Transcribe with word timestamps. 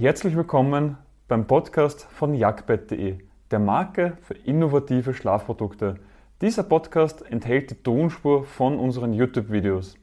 Herzlich 0.00 0.36
willkommen 0.36 0.96
beim 1.26 1.48
Podcast 1.48 2.04
von 2.04 2.32
jagdbett.de, 2.32 3.18
der 3.50 3.58
Marke 3.58 4.16
für 4.22 4.34
innovative 4.34 5.12
Schlafprodukte. 5.12 5.96
Dieser 6.40 6.62
Podcast 6.62 7.28
enthält 7.28 7.72
die 7.72 7.82
Tonspur 7.82 8.44
von 8.44 8.78
unseren 8.78 9.12
YouTube-Videos. 9.12 9.96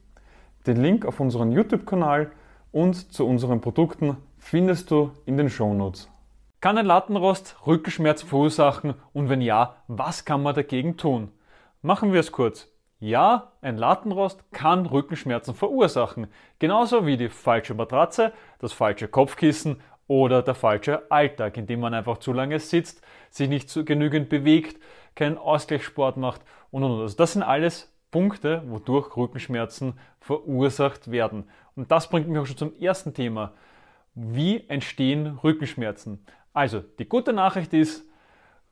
Den 0.66 0.82
Link 0.82 1.06
auf 1.06 1.18
unseren 1.18 1.50
YouTube-Kanal 1.50 2.30
und 2.72 3.10
zu 3.10 3.26
unseren 3.26 3.62
Produkten 3.62 4.18
findest 4.36 4.90
du 4.90 5.12
in 5.24 5.38
den 5.38 5.48
Shownotes. 5.48 6.10
Kann 6.60 6.76
ein 6.76 6.84
Lattenrost 6.84 7.56
Rückenschmerzen 7.66 8.28
verursachen 8.28 8.96
und 9.14 9.30
wenn 9.30 9.40
ja, 9.40 9.76
was 9.88 10.26
kann 10.26 10.42
man 10.42 10.54
dagegen 10.54 10.98
tun? 10.98 11.30
Machen 11.80 12.12
wir 12.12 12.20
es 12.20 12.32
kurz. 12.32 12.68
Ja, 12.98 13.52
ein 13.60 13.76
Lattenrost 13.76 14.50
kann 14.52 14.86
Rückenschmerzen 14.86 15.54
verursachen, 15.54 16.28
genauso 16.58 17.04
wie 17.04 17.18
die 17.18 17.28
falsche 17.28 17.74
Matratze, 17.74 18.32
das 18.58 18.72
falsche 18.72 19.06
Kopfkissen 19.06 19.82
oder 20.06 20.42
der 20.42 20.54
falsche 20.54 21.10
Alltag, 21.10 21.58
in 21.58 21.66
dem 21.66 21.80
man 21.80 21.92
einfach 21.92 22.18
zu 22.18 22.32
lange 22.32 22.58
sitzt, 22.58 23.02
sich 23.28 23.50
nicht 23.50 23.72
genügend 23.84 24.30
bewegt, 24.30 24.80
keinen 25.14 25.36
Ausgleichssport 25.36 26.16
macht 26.16 26.40
und 26.70 26.84
und 26.84 26.92
und. 26.92 27.00
Also 27.02 27.16
das 27.18 27.34
sind 27.34 27.42
alles 27.42 27.94
Punkte, 28.10 28.62
wodurch 28.66 29.14
Rückenschmerzen 29.14 29.98
verursacht 30.20 31.10
werden. 31.10 31.50
Und 31.74 31.90
das 31.90 32.08
bringt 32.08 32.28
mich 32.28 32.38
auch 32.38 32.46
schon 32.46 32.56
zum 32.56 32.80
ersten 32.80 33.12
Thema. 33.12 33.52
Wie 34.14 34.66
entstehen 34.70 35.38
Rückenschmerzen? 35.44 36.24
Also, 36.54 36.80
die 36.80 37.06
gute 37.06 37.34
Nachricht 37.34 37.74
ist, 37.74 38.08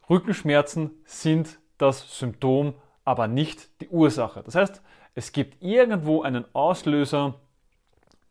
Rückenschmerzen 0.08 0.92
sind 1.04 1.58
das 1.76 2.18
Symptom 2.18 2.74
aber 3.04 3.28
nicht 3.28 3.80
die 3.80 3.88
Ursache. 3.88 4.42
Das 4.42 4.54
heißt, 4.54 4.82
es 5.14 5.32
gibt 5.32 5.62
irgendwo 5.62 6.22
einen 6.22 6.44
Auslöser, 6.54 7.34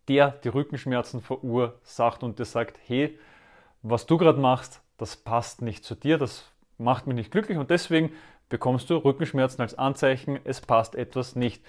der 0.07 0.31
die 0.43 0.49
Rückenschmerzen 0.49 1.21
verursacht 1.21 2.23
und 2.23 2.39
der 2.39 2.45
sagt, 2.45 2.77
hey, 2.85 3.17
was 3.81 4.05
du 4.05 4.17
gerade 4.17 4.39
machst, 4.39 4.81
das 4.97 5.15
passt 5.15 5.61
nicht 5.61 5.83
zu 5.85 5.95
dir, 5.95 6.17
das 6.17 6.49
macht 6.77 7.07
mich 7.07 7.15
nicht 7.15 7.31
glücklich 7.31 7.57
und 7.57 7.69
deswegen 7.69 8.11
bekommst 8.49 8.89
du 8.89 8.97
Rückenschmerzen 8.97 9.61
als 9.61 9.77
Anzeichen, 9.77 10.39
es 10.43 10.61
passt 10.61 10.95
etwas 10.95 11.35
nicht. 11.35 11.63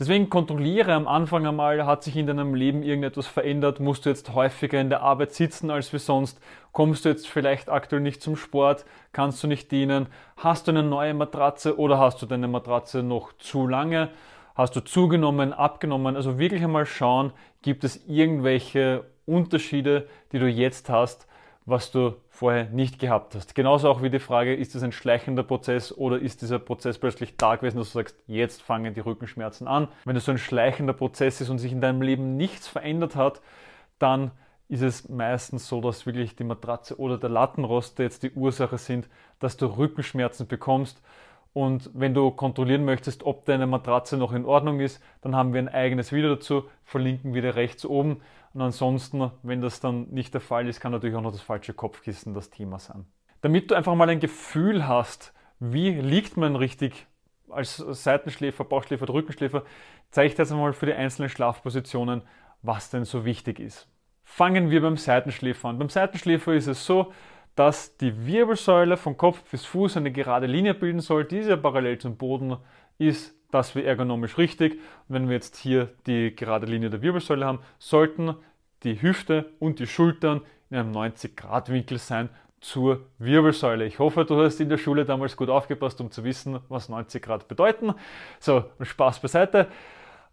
Deswegen 0.00 0.30
kontrolliere 0.30 0.94
am 0.94 1.06
Anfang 1.06 1.46
einmal, 1.46 1.84
hat 1.84 2.02
sich 2.02 2.16
in 2.16 2.26
deinem 2.26 2.54
Leben 2.54 2.82
irgendetwas 2.82 3.26
verändert? 3.26 3.80
Musst 3.80 4.06
du 4.06 4.08
jetzt 4.08 4.34
häufiger 4.34 4.80
in 4.80 4.88
der 4.88 5.02
Arbeit 5.02 5.34
sitzen 5.34 5.70
als 5.70 5.92
wie 5.92 5.98
sonst? 5.98 6.40
Kommst 6.72 7.04
du 7.04 7.10
jetzt 7.10 7.28
vielleicht 7.28 7.68
aktuell 7.68 8.00
nicht 8.00 8.22
zum 8.22 8.34
Sport? 8.34 8.86
Kannst 9.12 9.42
du 9.42 9.46
nicht 9.46 9.70
dienen? 9.70 10.06
Hast 10.38 10.66
du 10.66 10.70
eine 10.70 10.82
neue 10.82 11.12
Matratze 11.12 11.78
oder 11.78 11.98
hast 11.98 12.22
du 12.22 12.24
deine 12.24 12.48
Matratze 12.48 13.02
noch 13.02 13.34
zu 13.36 13.66
lange? 13.66 14.08
Hast 14.54 14.74
du 14.74 14.80
zugenommen, 14.80 15.52
abgenommen? 15.52 16.16
Also 16.16 16.38
wirklich 16.38 16.64
einmal 16.64 16.86
schauen, 16.86 17.34
gibt 17.60 17.84
es 17.84 18.08
irgendwelche 18.08 19.04
Unterschiede, 19.26 20.08
die 20.32 20.38
du 20.38 20.48
jetzt 20.48 20.88
hast, 20.88 21.26
was 21.70 21.90
du 21.90 22.14
vorher 22.28 22.64
nicht 22.64 22.98
gehabt 22.98 23.34
hast. 23.34 23.54
Genauso 23.54 23.88
auch 23.88 24.02
wie 24.02 24.10
die 24.10 24.18
Frage, 24.18 24.54
ist 24.54 24.74
das 24.74 24.82
ein 24.82 24.92
schleichender 24.92 25.42
Prozess 25.42 25.96
oder 25.96 26.18
ist 26.18 26.42
dieser 26.42 26.58
Prozess 26.58 26.98
plötzlich 26.98 27.36
da 27.36 27.56
gewesen, 27.56 27.78
dass 27.78 27.92
du 27.92 27.98
sagst, 27.98 28.16
jetzt 28.26 28.60
fangen 28.62 28.92
die 28.92 29.00
Rückenschmerzen 29.00 29.68
an. 29.68 29.88
Wenn 30.04 30.16
es 30.16 30.24
so 30.24 30.32
ein 30.32 30.38
schleichender 30.38 30.92
Prozess 30.92 31.40
ist 31.40 31.48
und 31.48 31.58
sich 31.58 31.72
in 31.72 31.80
deinem 31.80 32.02
Leben 32.02 32.36
nichts 32.36 32.68
verändert 32.68 33.16
hat, 33.16 33.40
dann 33.98 34.32
ist 34.68 34.82
es 34.82 35.08
meistens 35.08 35.66
so, 35.66 35.80
dass 35.80 36.06
wirklich 36.06 36.36
die 36.36 36.44
Matratze 36.44 36.98
oder 36.98 37.18
der 37.18 37.30
Lattenrost 37.30 37.98
jetzt 37.98 38.22
die 38.22 38.32
Ursache 38.32 38.78
sind, 38.78 39.08
dass 39.40 39.56
du 39.56 39.66
Rückenschmerzen 39.66 40.46
bekommst. 40.46 41.02
Und 41.52 41.90
wenn 41.94 42.14
du 42.14 42.30
kontrollieren 42.30 42.84
möchtest, 42.84 43.24
ob 43.24 43.44
deine 43.44 43.66
Matratze 43.66 44.16
noch 44.16 44.32
in 44.32 44.44
Ordnung 44.44 44.80
ist, 44.80 45.02
dann 45.20 45.34
haben 45.34 45.52
wir 45.52 45.60
ein 45.60 45.68
eigenes 45.68 46.12
Video 46.12 46.36
dazu, 46.36 46.64
verlinken 46.84 47.34
wir 47.34 47.42
dir 47.42 47.56
rechts 47.56 47.84
oben. 47.84 48.20
Und 48.54 48.60
ansonsten, 48.60 49.30
wenn 49.42 49.60
das 49.60 49.80
dann 49.80 50.08
nicht 50.10 50.32
der 50.34 50.40
Fall 50.40 50.68
ist, 50.68 50.80
kann 50.80 50.92
natürlich 50.92 51.16
auch 51.16 51.22
noch 51.22 51.32
das 51.32 51.40
falsche 51.40 51.74
Kopfkissen 51.74 52.34
das 52.34 52.50
Thema 52.50 52.78
sein. 52.78 53.04
Damit 53.40 53.70
du 53.70 53.74
einfach 53.74 53.94
mal 53.94 54.08
ein 54.08 54.20
Gefühl 54.20 54.86
hast, 54.86 55.32
wie 55.58 55.90
liegt 55.90 56.36
man 56.36 56.56
richtig 56.56 57.06
als 57.48 57.76
Seitenschläfer, 57.76 58.64
Bauchschläfer 58.64 59.08
Rückenschläfer, 59.08 59.64
zeige 60.10 60.28
ich 60.28 60.34
dir 60.34 60.42
jetzt 60.42 60.52
einmal 60.52 60.72
für 60.72 60.86
die 60.86 60.94
einzelnen 60.94 61.28
Schlafpositionen, 61.28 62.22
was 62.62 62.90
denn 62.90 63.04
so 63.04 63.24
wichtig 63.24 63.58
ist. 63.58 63.88
Fangen 64.24 64.70
wir 64.70 64.82
beim 64.82 64.96
Seitenschläfer 64.96 65.68
an. 65.68 65.78
Beim 65.78 65.88
Seitenschläfer 65.88 66.54
ist 66.54 66.68
es 66.68 66.86
so, 66.86 67.12
dass 67.54 67.96
die 67.96 68.26
Wirbelsäule 68.26 68.96
von 68.96 69.16
Kopf 69.16 69.42
bis 69.50 69.64
Fuß 69.64 69.96
eine 69.96 70.12
gerade 70.12 70.46
Linie 70.46 70.74
bilden 70.74 71.00
soll, 71.00 71.24
diese 71.24 71.56
parallel 71.56 71.98
zum 71.98 72.16
Boden 72.16 72.56
ist 72.98 73.34
das 73.50 73.74
wäre 73.74 73.86
ergonomisch 73.86 74.38
richtig. 74.38 74.74
Und 74.74 75.14
wenn 75.14 75.28
wir 75.28 75.34
jetzt 75.34 75.56
hier 75.56 75.88
die 76.06 76.34
gerade 76.34 76.66
Linie 76.66 76.90
der 76.90 77.02
Wirbelsäule 77.02 77.44
haben, 77.44 77.60
sollten 77.78 78.36
die 78.82 79.00
Hüfte 79.02 79.52
und 79.58 79.78
die 79.78 79.86
Schultern 79.86 80.42
in 80.70 80.76
einem 80.76 80.92
90-Grad-Winkel 80.92 81.98
sein 81.98 82.28
zur 82.60 83.06
Wirbelsäule. 83.18 83.86
Ich 83.86 83.98
hoffe, 83.98 84.24
du 84.24 84.40
hast 84.40 84.60
in 84.60 84.68
der 84.68 84.78
Schule 84.78 85.04
damals 85.04 85.36
gut 85.36 85.48
aufgepasst, 85.48 86.00
um 86.00 86.10
zu 86.10 86.24
wissen, 86.24 86.60
was 86.68 86.88
90 86.88 87.22
Grad 87.22 87.48
bedeuten. 87.48 87.94
So, 88.38 88.64
Spaß 88.80 89.20
beiseite. 89.20 89.68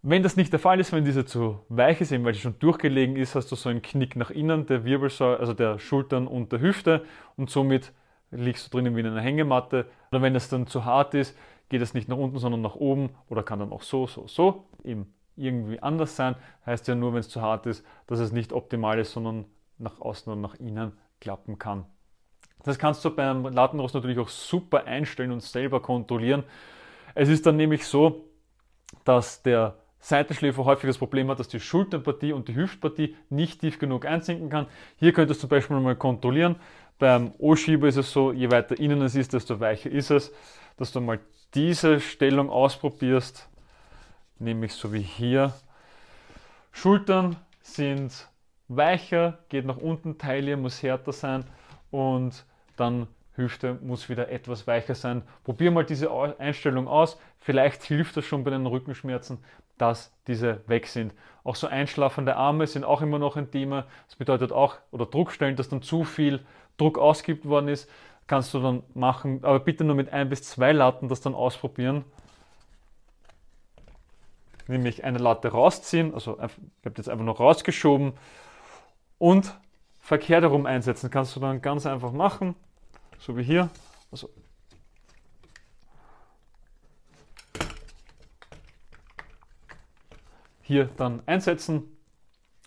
Wenn 0.03 0.23
das 0.23 0.37
nicht 0.37 0.53
der 0.53 0.59
Fall 0.59 0.79
ist, 0.79 0.93
wenn 0.93 1.05
diese 1.05 1.25
zu 1.25 1.59
weich 1.69 1.99
ist, 2.01 2.11
weil 2.23 2.33
sie 2.33 2.39
schon 2.39 2.59
durchgelegen 2.59 3.15
ist, 3.15 3.35
hast 3.35 3.51
du 3.51 3.55
so 3.55 3.69
einen 3.69 3.81
Knick 3.81 4.15
nach 4.15 4.29
innen 4.29 4.65
der 4.65 4.85
Wirbelsäule, 4.85 5.39
also 5.39 5.53
der 5.53 5.79
Schultern 5.79 6.27
und 6.27 6.51
der 6.51 6.61
Hüfte 6.61 7.03
und 7.35 7.49
somit 7.49 7.91
liegst 8.31 8.67
du 8.67 8.77
drinnen 8.77 8.95
wie 8.95 9.01
in 9.01 9.07
einer 9.07 9.21
Hängematte. 9.21 9.87
Oder 10.11 10.21
wenn 10.21 10.35
es 10.35 10.49
dann 10.49 10.67
zu 10.67 10.85
hart 10.85 11.13
ist, 11.13 11.37
geht 11.69 11.81
es 11.81 11.93
nicht 11.93 12.07
nach 12.09 12.17
unten, 12.17 12.39
sondern 12.39 12.61
nach 12.61 12.75
oben 12.75 13.09
oder 13.27 13.43
kann 13.43 13.59
dann 13.59 13.71
auch 13.71 13.81
so, 13.81 14.07
so, 14.07 14.27
so 14.27 14.65
eben 14.83 15.13
irgendwie 15.35 15.81
anders 15.81 16.15
sein. 16.15 16.35
Heißt 16.65 16.87
ja 16.87 16.95
nur, 16.95 17.13
wenn 17.13 17.19
es 17.19 17.29
zu 17.29 17.41
hart 17.41 17.65
ist, 17.65 17.85
dass 18.05 18.19
es 18.19 18.31
nicht 18.31 18.53
optimal 18.53 18.99
ist, 18.99 19.11
sondern 19.11 19.45
nach 19.77 19.99
außen 19.99 20.31
und 20.31 20.41
nach 20.41 20.55
innen 20.55 20.93
klappen 21.19 21.57
kann. 21.57 21.85
Das 22.63 22.79
kannst 22.79 23.03
du 23.05 23.15
beim 23.15 23.45
Lattenrost 23.45 23.95
natürlich 23.95 24.19
auch 24.19 24.29
super 24.29 24.85
einstellen 24.85 25.31
und 25.31 25.41
selber 25.41 25.81
kontrollieren. 25.81 26.43
Es 27.15 27.29
ist 27.29 27.45
dann 27.45 27.55
nämlich 27.55 27.85
so, 27.85 28.25
dass 29.03 29.41
der 29.43 29.75
Seitenschläfer 30.07 30.63
häufig 30.63 30.87
das 30.87 30.97
Problem 30.97 31.29
hat, 31.29 31.37
dass 31.37 31.49
die 31.49 31.59
Schulterpartie 31.59 32.31
und 32.31 32.47
die 32.47 32.55
Hüftpartie 32.55 33.17
nicht 33.29 33.59
tief 33.59 33.77
genug 33.77 34.05
einsinken 34.05 34.49
kann. 34.49 34.67
Hier 34.95 35.11
könntest 35.11 35.41
du 35.41 35.41
zum 35.41 35.49
Beispiel 35.49 35.77
mal 35.81 35.97
kontrollieren. 35.97 36.55
Beim 36.97 37.33
O-Schieber 37.39 37.89
ist 37.89 37.97
es 37.97 38.09
so, 38.09 38.31
je 38.31 38.49
weiter 38.49 38.79
innen 38.79 39.01
es 39.01 39.15
ist, 39.15 39.33
desto 39.33 39.59
weicher 39.59 39.91
ist 39.91 40.09
es, 40.09 40.31
dass 40.77 40.93
du 40.93 41.01
mal 41.01 41.19
diese 41.53 41.99
Stellung 41.99 42.49
ausprobierst, 42.49 43.49
nämlich 44.39 44.71
so 44.71 44.93
wie 44.93 45.01
hier. 45.01 45.53
Schultern 46.71 47.35
sind 47.61 48.29
weicher, 48.69 49.39
geht 49.49 49.65
nach 49.65 49.75
unten, 49.75 50.17
Taille 50.17 50.55
muss 50.55 50.81
härter 50.81 51.11
sein 51.11 51.43
und 51.91 52.45
dann 52.77 53.07
Hüfte 53.33 53.77
muss 53.81 54.07
wieder 54.07 54.29
etwas 54.29 54.67
weicher 54.67 54.95
sein. 54.95 55.21
Probier 55.43 55.69
mal 55.69 55.83
diese 55.83 56.09
Einstellung 56.39 56.87
aus. 56.87 57.19
Vielleicht 57.39 57.83
hilft 57.83 58.15
das 58.15 58.23
schon 58.23 58.45
bei 58.45 58.51
den 58.51 58.65
Rückenschmerzen, 58.65 59.39
dass 59.77 60.11
diese 60.27 60.61
weg 60.67 60.87
sind. 60.87 61.13
Auch 61.43 61.55
so 61.55 61.67
einschlafende 61.67 62.35
Arme 62.35 62.67
sind 62.67 62.83
auch 62.83 63.01
immer 63.01 63.19
noch 63.19 63.37
ein 63.37 63.51
Thema. 63.51 63.85
Das 64.07 64.15
bedeutet 64.15 64.51
auch, 64.51 64.75
oder 64.91 65.05
Druckstellen, 65.05 65.55
dass 65.55 65.69
dann 65.69 65.81
zu 65.81 66.03
viel 66.03 66.45
Druck 66.77 66.97
ausgibt 66.97 67.47
worden 67.47 67.69
ist 67.69 67.89
kannst 68.27 68.53
du 68.53 68.59
dann 68.59 68.83
machen, 68.93 69.39
aber 69.43 69.59
bitte 69.59 69.83
nur 69.83 69.95
mit 69.95 70.11
ein 70.13 70.29
bis 70.29 70.43
zwei 70.43 70.73
Latten 70.73 71.07
das 71.07 71.21
dann 71.21 71.33
ausprobieren. 71.33 72.03
Nämlich 74.67 75.05
eine 75.05 75.17
Latte 75.17 75.47
rausziehen, 75.47 76.13
also 76.13 76.35
ich 76.35 76.41
habe 76.41 76.95
jetzt 76.97 77.09
einfach 77.09 77.23
noch 77.23 77.39
rausgeschoben 77.39 78.13
und 79.17 79.57
verkehrt 79.99 80.43
herum 80.43 80.65
einsetzen. 80.65 81.09
Kannst 81.09 81.35
du 81.35 81.39
dann 81.39 81.61
ganz 81.61 81.85
einfach 81.85 82.11
machen, 82.11 82.53
so 83.17 83.37
wie 83.37 83.43
hier. 83.43 83.69
Also 84.11 84.29
hier 90.67 90.89
dann 90.97 91.21
einsetzen, 91.25 91.83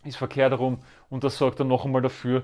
ist 0.05 0.17
verkehrt 0.17 0.53
herum 0.53 0.79
und 1.11 1.23
das 1.23 1.37
sorgt 1.37 1.61
dann 1.61 1.69
noch 1.69 1.85
einmal 1.85 2.03
dafür, 2.03 2.43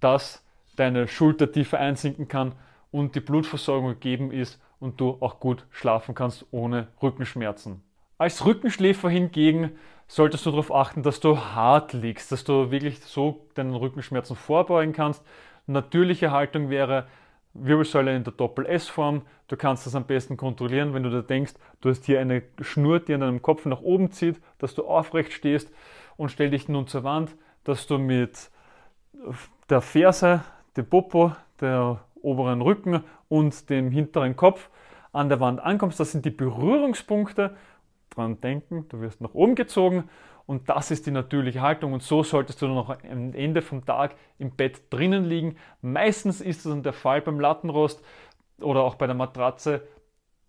dass 0.00 0.44
deine 0.74 1.08
Schulter 1.08 1.50
tiefer 1.50 1.78
einsinken 1.78 2.28
kann 2.28 2.54
und 2.90 3.14
die 3.14 3.20
Blutversorgung 3.20 3.90
gegeben 3.90 4.30
ist 4.32 4.60
und 4.80 5.00
du 5.00 5.16
auch 5.20 5.40
gut 5.40 5.64
schlafen 5.70 6.14
kannst 6.14 6.44
ohne 6.50 6.88
Rückenschmerzen. 7.02 7.82
Als 8.18 8.44
Rückenschläfer 8.44 9.08
hingegen 9.08 9.72
solltest 10.08 10.46
du 10.46 10.50
darauf 10.50 10.74
achten, 10.74 11.02
dass 11.02 11.20
du 11.20 11.38
hart 11.38 11.92
liegst, 11.92 12.32
dass 12.32 12.44
du 12.44 12.70
wirklich 12.70 13.00
so 13.00 13.46
deinen 13.54 13.74
Rückenschmerzen 13.74 14.36
vorbeugen 14.36 14.92
kannst. 14.92 15.22
Natürliche 15.66 16.30
Haltung 16.30 16.70
wäre 16.70 17.06
Wirbelsäule 17.60 18.14
in 18.14 18.24
der 18.24 18.32
Doppel-S-Form. 18.32 19.22
Du 19.48 19.56
kannst 19.56 19.86
das 19.86 19.94
am 19.94 20.04
besten 20.04 20.36
kontrollieren, 20.36 20.94
wenn 20.94 21.02
du 21.02 21.10
da 21.10 21.22
denkst, 21.22 21.54
du 21.80 21.90
hast 21.90 22.04
hier 22.04 22.20
eine 22.20 22.42
Schnur, 22.60 23.00
die 23.00 23.14
an 23.14 23.20
deinem 23.20 23.42
Kopf 23.42 23.64
nach 23.66 23.80
oben 23.80 24.10
zieht, 24.10 24.40
dass 24.58 24.74
du 24.74 24.86
aufrecht 24.86 25.32
stehst 25.32 25.70
und 26.16 26.30
stell 26.30 26.50
dich 26.50 26.68
nun 26.68 26.86
zur 26.86 27.04
Wand, 27.04 27.36
dass 27.64 27.86
du 27.86 27.98
mit 27.98 28.50
der 29.68 29.80
Ferse 29.80 30.42
dem 30.76 30.86
Popo, 30.86 31.32
der 31.60 32.00
oberen 32.20 32.60
Rücken 32.60 33.02
und 33.28 33.70
dem 33.70 33.90
hinteren 33.90 34.36
Kopf 34.36 34.68
an 35.12 35.28
der 35.28 35.40
Wand 35.40 35.60
ankommst. 35.60 35.98
Das 35.98 36.12
sind 36.12 36.24
die 36.24 36.30
Berührungspunkte. 36.30 37.56
Dran 38.10 38.40
denken, 38.40 38.86
du 38.88 39.00
wirst 39.00 39.20
nach 39.20 39.34
oben 39.34 39.54
gezogen 39.54 40.08
und 40.46 40.68
das 40.68 40.90
ist 40.90 41.06
die 41.06 41.10
natürliche 41.10 41.60
Haltung 41.60 41.92
und 41.92 42.02
so 42.02 42.22
solltest 42.22 42.62
du 42.62 42.68
noch 42.68 42.90
am 42.90 43.32
Ende 43.34 43.62
vom 43.62 43.84
Tag 43.84 44.14
im 44.38 44.52
Bett 44.52 44.82
drinnen 44.90 45.24
liegen. 45.24 45.56
Meistens 45.82 46.40
ist 46.40 46.64
das 46.64 46.72
dann 46.72 46.82
der 46.82 46.92
Fall 46.92 47.20
beim 47.20 47.40
Lattenrost 47.40 48.02
oder 48.60 48.82
auch 48.82 48.94
bei 48.94 49.06
der 49.06 49.16
Matratze, 49.16 49.86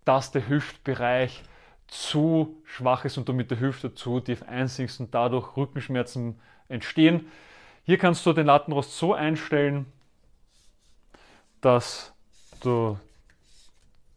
dass 0.05 0.31
der 0.31 0.47
Hüftbereich 0.47 1.43
zu 1.87 2.61
schwach 2.63 3.05
ist 3.05 3.17
und 3.17 3.27
du 3.27 3.33
mit 3.33 3.49
der 3.49 3.59
Hüfte 3.59 3.93
zu 3.93 4.19
tief 4.19 4.43
einsinkst 4.43 4.99
und 4.99 5.13
dadurch 5.13 5.57
Rückenschmerzen 5.57 6.39
entstehen. 6.67 7.31
Hier 7.83 7.97
kannst 7.97 8.25
du 8.25 8.33
den 8.33 8.45
Lattenrost 8.45 8.97
so 8.97 9.13
einstellen, 9.13 9.85
dass 11.61 12.13
du 12.61 12.99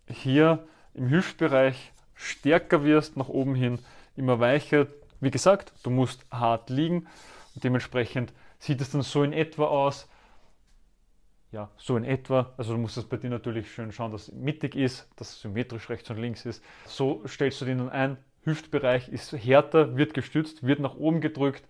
hier 0.08 0.66
im 0.94 1.08
Hüftbereich 1.08 1.92
stärker 2.14 2.84
wirst, 2.84 3.16
nach 3.16 3.28
oben 3.28 3.54
hin 3.54 3.78
immer 4.16 4.40
weicher. 4.40 4.88
Wie 5.20 5.30
gesagt, 5.30 5.72
du 5.82 5.90
musst 5.90 6.24
hart 6.30 6.70
liegen 6.70 7.06
und 7.54 7.64
dementsprechend 7.64 8.32
sieht 8.58 8.80
es 8.80 8.90
dann 8.90 9.02
so 9.02 9.22
in 9.22 9.32
etwa 9.32 9.66
aus. 9.66 10.08
Ja, 11.52 11.70
so 11.76 11.96
in 11.96 12.04
etwa. 12.04 12.52
Also 12.56 12.74
du 12.74 12.78
musst 12.78 12.96
es 12.96 13.04
bei 13.04 13.16
dir 13.16 13.30
natürlich 13.30 13.72
schön 13.72 13.92
schauen, 13.92 14.12
dass 14.12 14.28
es 14.28 14.34
mittig 14.34 14.76
ist, 14.76 15.08
dass 15.16 15.30
es 15.30 15.40
symmetrisch 15.40 15.90
rechts 15.90 16.08
und 16.10 16.18
links 16.18 16.46
ist. 16.46 16.62
So 16.86 17.22
stellst 17.26 17.60
du 17.60 17.64
den 17.64 17.78
dann 17.78 17.90
ein. 17.90 18.16
Hüftbereich 18.42 19.08
ist 19.08 19.32
härter, 19.32 19.96
wird 19.96 20.14
gestützt, 20.14 20.62
wird 20.66 20.80
nach 20.80 20.94
oben 20.94 21.20
gedrückt. 21.20 21.66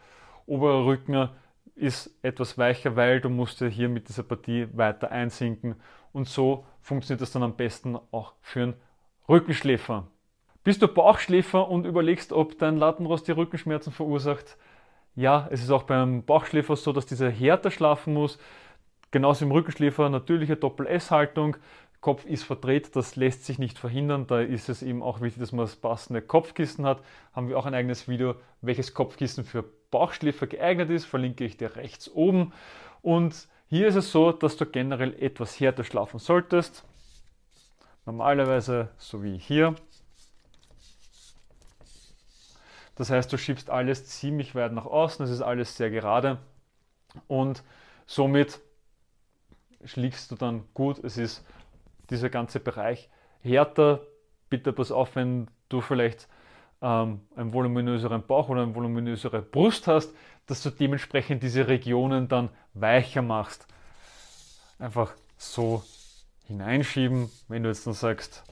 Oberer 0.46 0.84
Rücken 0.84 1.30
ist 1.74 2.10
etwas 2.22 2.58
weicher, 2.58 2.94
weil 2.94 3.20
du 3.20 3.30
musst 3.30 3.60
ja 3.60 3.66
hier 3.66 3.88
mit 3.88 4.08
dieser 4.08 4.22
Partie 4.22 4.68
weiter 4.72 5.10
einsinken. 5.10 5.76
Und 6.12 6.28
so 6.28 6.66
funktioniert 6.82 7.22
das 7.22 7.32
dann 7.32 7.42
am 7.42 7.56
besten 7.56 7.98
auch 8.10 8.34
für 8.42 8.62
einen 8.62 8.74
Rückenschläfer. 9.28 10.08
Bist 10.62 10.82
du 10.82 10.88
Bauchschläfer 10.88 11.68
und 11.68 11.86
überlegst, 11.86 12.34
ob 12.34 12.58
dein 12.58 12.76
Lattenrost 12.76 13.26
dir 13.26 13.36
Rückenschmerzen 13.38 13.94
verursacht? 13.94 14.58
Ja, 15.16 15.48
es 15.50 15.62
ist 15.62 15.70
auch 15.70 15.84
beim 15.84 16.22
Bauchschläfer 16.22 16.76
so, 16.76 16.92
dass 16.92 17.06
dieser 17.06 17.30
härter 17.30 17.70
schlafen 17.70 18.12
muss. 18.12 18.38
Genauso 19.10 19.46
im 19.46 19.52
Rückenschläfer 19.52 20.10
natürliche 20.10 20.56
Doppel-S-Haltung. 20.56 21.56
Kopf 22.02 22.26
ist 22.26 22.44
verdreht, 22.44 22.94
das 22.94 23.16
lässt 23.16 23.46
sich 23.46 23.58
nicht 23.58 23.78
verhindern. 23.78 24.26
Da 24.26 24.40
ist 24.40 24.68
es 24.68 24.82
eben 24.82 25.02
auch 25.02 25.22
wichtig, 25.22 25.40
dass 25.40 25.52
man 25.52 25.64
das 25.64 25.76
passende 25.76 26.20
Kopfkissen 26.20 26.84
hat. 26.84 27.02
Haben 27.32 27.48
wir 27.48 27.58
auch 27.58 27.64
ein 27.64 27.74
eigenes 27.74 28.06
Video, 28.06 28.34
welches 28.60 28.92
Kopfkissen 28.92 29.44
für 29.44 29.64
Bauchschläfer 29.90 30.46
geeignet 30.46 30.90
ist. 30.90 31.06
Verlinke 31.06 31.44
ich 31.44 31.56
dir 31.56 31.74
rechts 31.76 32.10
oben. 32.10 32.52
Und 33.00 33.48
hier 33.68 33.88
ist 33.88 33.96
es 33.96 34.12
so, 34.12 34.30
dass 34.30 34.58
du 34.58 34.66
generell 34.66 35.14
etwas 35.22 35.58
härter 35.58 35.84
schlafen 35.84 36.18
solltest. 36.18 36.84
Normalerweise 38.04 38.90
so 38.98 39.22
wie 39.22 39.38
hier. 39.38 39.74
Das 43.00 43.08
heißt, 43.08 43.32
du 43.32 43.38
schiebst 43.38 43.70
alles 43.70 44.04
ziemlich 44.04 44.54
weit 44.54 44.74
nach 44.74 44.84
außen, 44.84 45.24
es 45.24 45.30
ist 45.30 45.40
alles 45.40 45.74
sehr 45.74 45.90
gerade 45.90 46.36
und 47.28 47.64
somit 48.04 48.60
schlägst 49.86 50.30
du 50.30 50.36
dann 50.36 50.64
gut. 50.74 51.02
Es 51.02 51.16
ist 51.16 51.42
dieser 52.10 52.28
ganze 52.28 52.60
Bereich 52.60 53.08
härter. 53.40 54.02
Bitte 54.50 54.74
pass 54.74 54.92
auf, 54.92 55.16
wenn 55.16 55.48
du 55.70 55.80
vielleicht 55.80 56.28
ähm, 56.82 57.22
einen 57.36 57.54
voluminöseren 57.54 58.26
Bauch 58.26 58.50
oder 58.50 58.64
eine 58.64 58.74
voluminösere 58.74 59.40
Brust 59.40 59.86
hast, 59.86 60.14
dass 60.44 60.62
du 60.62 60.68
dementsprechend 60.68 61.42
diese 61.42 61.68
Regionen 61.68 62.28
dann 62.28 62.50
weicher 62.74 63.22
machst. 63.22 63.66
Einfach 64.78 65.14
so 65.38 65.82
hineinschieben, 66.48 67.30
wenn 67.48 67.62
du 67.62 67.70
jetzt 67.70 67.86
dann 67.86 67.94
sagst, 67.94 68.44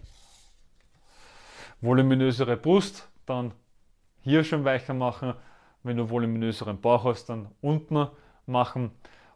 voluminösere 1.83 2.57
Brust, 2.57 3.11
dann 3.27 3.53
hier 4.29 4.45
schon 4.45 4.65
weicher 4.65 4.95
machen. 4.95 5.35
Wenn 5.83 5.97
du 5.97 6.11
voluminöseren 6.11 6.81
Bauch 6.81 7.05
hast, 7.05 7.27
dann 7.27 7.49
unten 7.61 8.09
machen. 8.47 8.91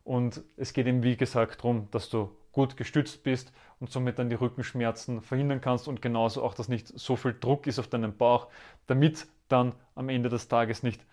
Und 0.05 0.43
es 0.57 0.73
geht 0.73 0.87
eben 0.87 1.03
wie 1.03 1.17
gesagt 1.17 1.61
darum, 1.61 1.89
dass 1.91 2.11
du 2.11 2.31
gut 2.51 2.77
gestützt 2.77 3.23
bist 3.23 3.53
und 3.81 3.91
somit 3.91 4.19
dann 4.19 4.29
die 4.29 4.37
Rückenschmerzen 4.37 5.23
verhindern 5.23 5.61
kannst 5.61 5.89
und 5.89 6.03
genauso 6.03 6.43
auch, 6.43 6.55
dass 6.55 6.69
nicht 6.69 6.89
so 6.89 7.17
viel 7.17 7.35
Druck 7.39 7.67
ist 7.67 7.79
auf 7.79 7.89
deinen 7.89 8.17
Bauch, 8.17 8.49
damit 8.87 9.27
dann 9.49 9.75
am 9.95 10.09
Ende 10.09 10.29
des 10.29 10.49
Tages 10.49 10.83
nicht 10.83 11.05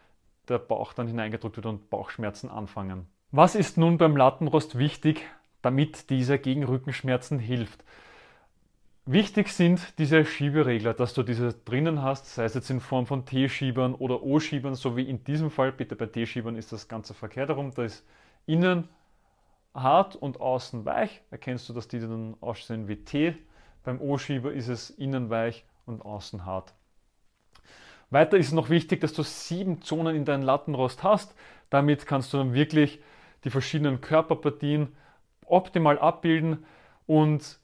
der 0.50 0.60
Bauch 0.60 0.94
dann 0.94 1.08
hineingedrückt 1.08 1.56
wird 1.56 1.66
und 1.66 1.90
Bauchschmerzen 1.90 2.50
anfangen. 2.50 3.08
Was 3.32 3.56
ist 3.56 3.78
nun 3.78 3.98
beim 3.98 4.18
Lattenrost 4.18 4.78
wichtig, 4.78 5.22
damit 5.62 6.10
dieser 6.10 6.38
gegen 6.38 6.64
Rückenschmerzen 6.64 7.40
hilft? 7.40 7.84
Wichtig 9.12 9.48
sind 9.48 9.98
diese 9.98 10.24
Schieberegler, 10.24 10.94
dass 10.94 11.16
du 11.16 11.24
diese 11.24 11.52
drinnen 11.52 12.04
hast, 12.04 12.28
sei 12.28 12.44
es 12.44 12.54
jetzt 12.54 12.70
in 12.70 12.80
Form 12.80 13.08
von 13.08 13.26
T-Schiebern 13.26 13.96
oder 13.96 14.22
O-Schiebern, 14.22 14.76
so 14.76 14.96
wie 14.96 15.10
in 15.10 15.24
diesem 15.24 15.50
Fall. 15.50 15.72
Bitte 15.72 15.96
bei 15.96 16.06
T-Schiebern 16.06 16.56
ist 16.56 16.72
das 16.72 16.88
Ganze 16.88 17.16
verkehrt 17.16 17.50
herum. 17.50 17.72
Da 17.74 17.86
ist 17.86 18.06
innen 18.46 18.88
hart 19.74 20.16
und 20.16 20.40
außen 20.40 20.86
weich. 20.86 21.24
Erkennst 21.32 21.68
du, 21.68 21.74
dass 21.74 21.88
die 21.88 22.00
dann 22.00 22.36
aussehen 22.40 22.88
wie 22.88 22.98
T. 22.98 23.36
Beim 23.84 24.00
O-Schieber 24.00 24.54
ist 24.54 24.68
es 24.68 24.92
innen 24.92 25.32
weich 25.32 25.66
und 25.88 26.06
außen 26.06 26.46
hart. 26.46 26.76
Weiter 28.12 28.38
ist 28.38 28.52
noch 28.52 28.70
wichtig, 28.70 29.02
dass 29.02 29.14
du 29.14 29.24
sieben 29.24 29.82
Zonen 29.82 30.16
in 30.16 30.26
deinem 30.26 30.44
Lattenrost 30.44 31.02
hast. 31.02 31.34
Damit 31.72 32.06
kannst 32.06 32.32
du 32.32 32.38
dann 32.38 32.54
wirklich 32.54 33.02
die 33.44 33.50
verschiedenen 33.50 34.02
Körperpartien 34.02 34.96
optimal 35.48 35.98
abbilden 35.98 36.64
und 37.08 37.60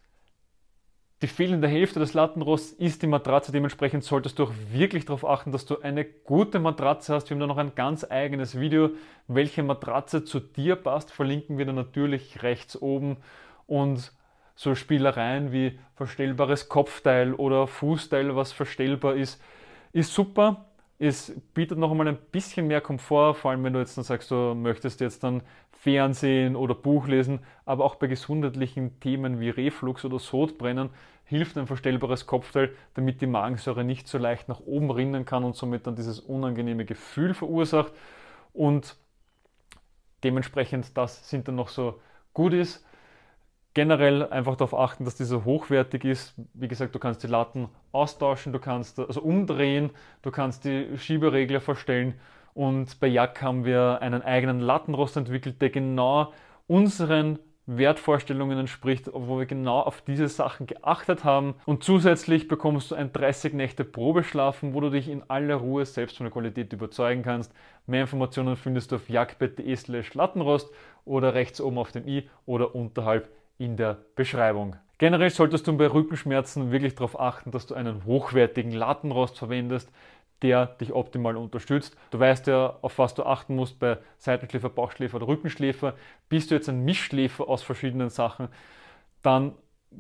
die 1.26 1.32
fehlende 1.32 1.68
Hälfte 1.68 2.00
des 2.00 2.14
Lattenrosts 2.14 2.74
ist 2.74 3.02
die 3.02 3.08
Matratze. 3.08 3.52
Dementsprechend 3.52 4.04
solltest 4.04 4.38
du 4.38 4.44
auch 4.44 4.52
wirklich 4.72 5.06
darauf 5.06 5.26
achten, 5.26 5.52
dass 5.52 5.66
du 5.66 5.82
eine 5.82 6.06
gute 6.06 6.60
Matratze 6.60 7.16
hast. 7.16 7.28
Wir 7.28 7.34
haben 7.34 7.40
da 7.42 7.48
noch 7.48 7.58
ein 7.58 7.74
ganz 7.74 8.06
eigenes 8.08 8.60
Video, 8.60 8.92
welche 9.28 9.64
Matratze 9.64 10.24
zu 10.24 10.40
dir 10.40 10.76
passt. 10.76 11.12
Verlinken 11.12 11.58
wir 11.58 11.66
dann 11.66 11.74
natürlich 11.74 12.44
rechts 12.44 12.80
oben. 12.80 13.18
Und 13.66 14.12
so 14.54 14.76
Spielereien 14.76 15.52
wie 15.52 15.80
verstellbares 15.96 16.70
Kopfteil 16.70 17.34
oder 17.34 17.66
Fußteil, 17.66 18.36
was 18.36 18.52
verstellbar 18.52 19.16
ist, 19.16 19.42
ist 19.94 20.14
super. 20.14 20.68
Es 20.98 21.34
bietet 21.54 21.78
noch 21.78 21.92
einmal 21.92 22.08
ein 22.08 22.18
bisschen 22.32 22.68
mehr 22.68 22.80
Komfort, 22.80 23.36
vor 23.36 23.52
allem 23.52 23.64
wenn 23.64 23.74
du 23.74 23.80
jetzt 23.80 23.98
dann 23.98 24.06
sagst, 24.06 24.32
du 24.32 24.54
möchtest 24.56 25.02
jetzt 25.02 25.24
dann 25.24 25.42
Fernsehen 25.72 26.56
oder 26.56 26.74
Buch 26.74 27.08
lesen, 27.08 27.40
aber 27.66 27.84
auch 27.84 27.96
bei 27.96 28.08
gesundheitlichen 28.08 29.00
Themen 29.02 29.40
wie 29.40 29.50
Reflux 29.50 30.06
oder 30.06 30.20
Sodbrennen 30.20 30.90
hilft 31.26 31.58
ein 31.58 31.68
verstellbares 31.68 32.28
Kopfteil, 32.28 32.74
damit 32.94 33.20
die 33.22 33.28
Magensäure 33.28 33.84
nicht 33.84 34.08
so 34.08 34.18
leicht 34.18 34.48
nach 34.48 34.62
oben 34.62 34.90
rinnen 34.92 35.26
kann 35.26 35.44
und 35.44 35.56
somit 35.56 35.86
dann 35.86 35.96
dieses 35.96 36.20
unangenehme 36.20 36.86
Gefühl 36.86 37.34
verursacht. 37.34 37.92
Und 38.54 38.96
dementsprechend, 40.24 40.98
das 40.98 41.30
sind 41.30 41.48
dann 41.48 41.56
noch 41.56 41.70
so 41.70 42.00
Goodies. 42.34 42.86
Generell 43.76 44.28
einfach 44.30 44.56
darauf 44.56 44.74
achten, 44.74 45.04
dass 45.04 45.16
dieser 45.16 45.44
hochwertig 45.44 46.06
ist. 46.06 46.34
Wie 46.54 46.70
gesagt, 46.70 46.96
du 46.96 47.00
kannst 47.00 47.22
die 47.24 47.28
Latten 47.28 47.68
austauschen, 47.92 48.54
du 48.54 48.60
kannst 48.60 49.00
also 49.00 49.22
umdrehen, 49.22 49.90
du 50.22 50.32
kannst 50.32 50.64
die 50.64 50.98
Schieberegler 50.98 51.60
verstellen. 51.60 52.16
Und 52.54 53.02
bei 53.02 53.08
Jack 53.08 53.42
haben 53.42 53.66
wir 53.66 54.02
einen 54.02 54.22
eigenen 54.22 54.62
Lattenrost 54.62 55.18
entwickelt, 55.18 55.62
der 55.62 55.72
genau 55.72 56.32
unseren 56.68 57.38
Wertvorstellungen 57.68 58.60
entspricht, 58.60 59.10
wo 59.12 59.40
wir 59.40 59.46
genau 59.46 59.82
auf 59.82 60.02
diese 60.02 60.30
Sachen 60.30 60.68
geachtet 60.68 61.26
haben. 61.26 61.56
Und 61.66 61.84
zusätzlich 61.84 62.48
bekommst 62.48 62.92
du 62.92 62.96
ein 62.96 63.12
30 63.12 63.54
Nächte 63.54 63.84
Probeschlafen, 63.84 64.74
wo 64.74 64.80
du 64.80 64.90
dich 64.90 65.10
in 65.10 65.24
aller 65.30 65.56
Ruhe 65.56 65.86
selbst 65.86 66.16
von 66.16 66.26
der 66.26 66.32
Qualität 66.32 66.72
überzeugen 66.72 67.24
kannst. 67.24 67.52
Mehr 67.88 68.02
Informationen 68.02 68.56
findest 68.56 68.94
du 68.94 68.96
auf 68.98 69.10
jagdbett.de 69.10 69.76
slash 69.76 70.14
Lattenrost 70.14 70.72
oder 71.04 71.34
rechts 71.34 71.60
oben 71.60 71.78
auf 71.78 71.92
dem 71.92 72.08
i 72.08 72.30
oder 72.46 72.74
unterhalb 72.74 73.30
in 73.58 73.78
der 73.78 73.98
Beschreibung. 74.16 74.76
Generell 74.98 75.30
solltest 75.30 75.68
du 75.68 75.78
bei 75.78 75.88
Rückenschmerzen 75.88 76.72
wirklich 76.72 76.96
darauf 76.96 77.20
achten, 77.20 77.52
dass 77.52 77.68
du 77.68 77.76
einen 77.76 78.06
hochwertigen 78.06 78.72
Lattenrost 78.72 79.38
verwendest, 79.38 79.92
der 80.42 80.68
dich 80.68 80.94
optimal 80.94 81.38
unterstützt. 81.38 81.98
Du 82.12 82.20
weißt 82.20 82.48
ja, 82.48 82.78
auf 82.82 82.98
was 82.98 83.14
du 83.14 83.24
achten 83.24 83.56
musst 83.56 83.80
bei 83.80 83.98
Seitenschläfer, 84.18 84.70
Bauchschläfer 84.70 85.18
oder 85.18 85.28
Rückenschläfer. 85.28 85.96
Bist 86.30 86.52
du 86.52 86.56
jetzt 86.56 86.70
ein 86.70 86.86
Mischschläfer 86.86 87.48
aus 87.48 87.64
verschiedenen 87.64 88.10
Sachen, 88.10 88.50
dann 89.22 89.54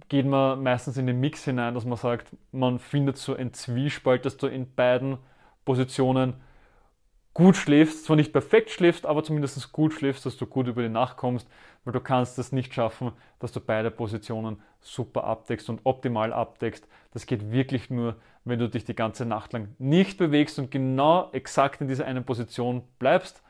geht 0.10 0.26
man 0.26 0.62
meistens 0.62 0.98
in 0.98 1.08
den 1.08 1.20
Mix 1.20 1.46
hinein, 1.46 1.74
dass 1.74 1.86
man 1.86 1.98
sagt, 1.98 2.28
man 2.52 2.80
findet 2.80 3.18
so 3.18 3.36
ein 3.36 3.54
Zwiespalt, 3.54 4.26
dass 4.26 4.38
du 4.38 4.48
in 4.48 4.74
beiden 4.76 5.18
Positionen 5.64 6.36
gut 7.36 7.58
schläfst, 7.58 8.06
zwar 8.06 8.16
nicht 8.16 8.32
perfekt 8.32 8.72
schläfst, 8.72 9.06
aber 9.06 9.22
zumindest 9.22 9.72
gut 9.74 9.94
schläfst, 9.94 10.26
dass 10.26 10.38
du 10.38 10.48
gut 10.48 10.68
über 10.68 10.82
die 10.82 10.90
Nacht 10.90 11.18
kommst, 11.18 11.48
weil 11.84 11.92
du 11.92 12.00
kannst 12.00 12.40
es 12.40 12.54
nicht 12.54 12.74
schaffen, 12.74 13.12
dass 13.40 13.52
du 13.52 13.60
beide 13.60 13.92
Positionen 13.92 14.62
super 14.80 15.26
abdeckst 15.26 15.70
und 15.70 15.82
optimal 15.84 16.32
abdeckst. 16.32 16.88
Das 17.12 17.26
geht 17.26 17.52
wirklich 17.52 17.90
nur, 17.90 18.16
wenn 18.46 18.58
du 18.58 18.70
dich 18.70 18.86
die 18.86 18.96
ganze 18.96 19.26
Nacht 19.26 19.52
lang 19.52 19.76
nicht 19.80 20.18
bewegst 20.18 20.58
und 20.60 20.72
genau 20.72 21.30
exakt 21.34 21.82
in 21.82 21.90
dieser 21.90 22.06
einen 22.06 22.24
Position 22.24 22.84
bleibst. 23.00 23.44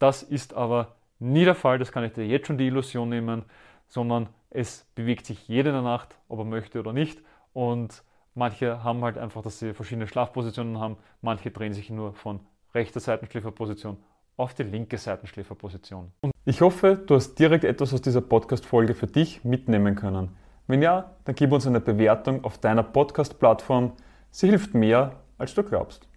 Das 0.00 0.24
ist 0.24 0.52
aber 0.52 0.96
nie 1.20 1.44
der 1.44 1.54
Fall, 1.54 1.78
das 1.78 1.92
kann 1.92 2.02
ich 2.02 2.14
dir 2.14 2.26
jetzt 2.26 2.48
schon 2.48 2.58
die 2.58 2.66
Illusion 2.66 3.08
nehmen, 3.08 3.44
sondern 3.86 4.28
es 4.50 4.88
bewegt 4.96 5.24
sich 5.24 5.46
jede 5.46 5.68
in 5.68 5.76
der 5.76 5.82
Nacht, 5.82 6.18
ob 6.28 6.40
er 6.40 6.44
möchte 6.44 6.80
oder 6.80 6.92
nicht. 6.92 7.22
Und 7.52 8.02
manche 8.34 8.82
haben 8.82 9.04
halt 9.04 9.18
einfach, 9.18 9.42
dass 9.42 9.60
sie 9.60 9.72
verschiedene 9.72 10.08
Schlafpositionen 10.08 10.80
haben, 10.80 10.96
manche 11.22 11.52
drehen 11.52 11.74
sich 11.74 11.90
nur 11.90 12.12
von 12.14 12.40
rechte 12.74 13.00
Seitenschläferposition 13.00 13.96
auf 14.36 14.54
die 14.54 14.64
linke 14.64 14.98
Seitenschläferposition. 14.98 16.12
Und 16.20 16.32
ich 16.44 16.60
hoffe, 16.60 16.96
du 16.96 17.14
hast 17.14 17.36
direkt 17.36 17.64
etwas 17.64 17.94
aus 17.94 18.02
dieser 18.02 18.20
Podcast-Folge 18.20 18.94
für 18.94 19.06
dich 19.06 19.44
mitnehmen 19.44 19.94
können. 19.94 20.36
Wenn 20.66 20.82
ja, 20.82 21.12
dann 21.24 21.34
gib 21.34 21.52
uns 21.52 21.66
eine 21.66 21.80
Bewertung 21.80 22.44
auf 22.44 22.58
deiner 22.58 22.82
Podcast-Plattform. 22.82 23.92
Sie 24.30 24.48
hilft 24.48 24.74
mehr, 24.74 25.20
als 25.38 25.54
du 25.54 25.62
glaubst. 25.62 26.08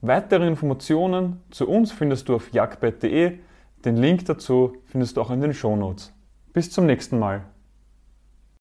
Weitere 0.00 0.46
Informationen 0.46 1.40
zu 1.50 1.68
uns 1.68 1.92
findest 1.92 2.28
du 2.28 2.34
auf 2.34 2.52
jagdbett.de. 2.52 3.38
Den 3.84 3.96
Link 3.96 4.26
dazu 4.26 4.76
findest 4.86 5.16
du 5.16 5.22
auch 5.22 5.30
in 5.30 5.40
den 5.40 5.54
Shownotes. 5.54 6.12
Bis 6.52 6.70
zum 6.70 6.86
nächsten 6.86 7.18
Mal. 7.18 7.44